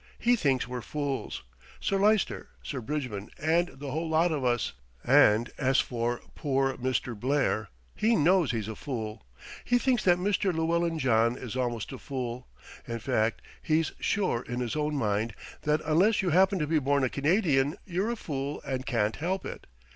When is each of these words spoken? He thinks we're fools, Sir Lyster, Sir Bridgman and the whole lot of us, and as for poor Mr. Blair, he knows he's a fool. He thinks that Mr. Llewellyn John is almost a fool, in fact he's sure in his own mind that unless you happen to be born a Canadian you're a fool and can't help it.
He 0.17 0.35
thinks 0.35 0.67
we're 0.67 0.81
fools, 0.81 1.43
Sir 1.79 1.99
Lyster, 1.99 2.49
Sir 2.63 2.81
Bridgman 2.81 3.29
and 3.37 3.67
the 3.67 3.91
whole 3.91 4.09
lot 4.09 4.31
of 4.31 4.43
us, 4.43 4.73
and 5.05 5.51
as 5.59 5.79
for 5.79 6.21
poor 6.33 6.73
Mr. 6.77 7.15
Blair, 7.15 7.69
he 7.95 8.15
knows 8.15 8.49
he's 8.49 8.67
a 8.67 8.75
fool. 8.75 9.21
He 9.63 9.77
thinks 9.77 10.03
that 10.05 10.17
Mr. 10.17 10.51
Llewellyn 10.51 10.97
John 10.97 11.37
is 11.37 11.55
almost 11.55 11.91
a 11.91 11.99
fool, 11.99 12.47
in 12.87 12.97
fact 12.97 13.43
he's 13.61 13.91
sure 13.99 14.41
in 14.41 14.59
his 14.59 14.75
own 14.75 14.95
mind 14.95 15.35
that 15.65 15.81
unless 15.85 16.23
you 16.23 16.31
happen 16.31 16.57
to 16.57 16.65
be 16.65 16.79
born 16.79 17.03
a 17.03 17.07
Canadian 17.09 17.77
you're 17.85 18.09
a 18.09 18.15
fool 18.15 18.59
and 18.65 18.87
can't 18.87 19.17
help 19.17 19.45
it. 19.45 19.67